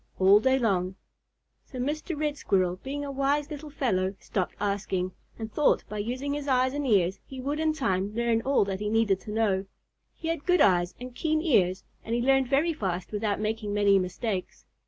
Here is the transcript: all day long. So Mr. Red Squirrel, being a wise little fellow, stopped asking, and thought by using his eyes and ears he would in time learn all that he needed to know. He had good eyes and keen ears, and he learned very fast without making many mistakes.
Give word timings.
all 0.17 0.39
day 0.39 0.57
long. 0.57 0.95
So 1.63 1.77
Mr. 1.77 2.19
Red 2.19 2.35
Squirrel, 2.35 2.77
being 2.77 3.05
a 3.05 3.11
wise 3.11 3.51
little 3.51 3.69
fellow, 3.69 4.15
stopped 4.19 4.55
asking, 4.59 5.11
and 5.37 5.53
thought 5.53 5.83
by 5.89 5.99
using 5.99 6.33
his 6.33 6.47
eyes 6.47 6.73
and 6.73 6.87
ears 6.87 7.19
he 7.23 7.39
would 7.39 7.59
in 7.59 7.71
time 7.71 8.15
learn 8.15 8.41
all 8.41 8.65
that 8.65 8.79
he 8.79 8.89
needed 8.89 9.19
to 9.19 9.31
know. 9.31 9.65
He 10.15 10.29
had 10.29 10.43
good 10.47 10.59
eyes 10.59 10.95
and 10.99 11.13
keen 11.13 11.39
ears, 11.43 11.83
and 12.03 12.15
he 12.15 12.21
learned 12.23 12.47
very 12.47 12.73
fast 12.73 13.11
without 13.11 13.39
making 13.39 13.75
many 13.75 13.99
mistakes. 13.99 14.65